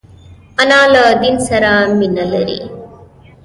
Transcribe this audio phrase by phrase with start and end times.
[0.61, 2.59] انا له دین سره مینه لري